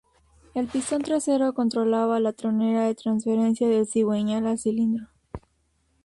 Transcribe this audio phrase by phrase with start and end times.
[0.55, 5.05] El pistón trasero controlaba la tronera de transferencia del cigüeñal al cilindro.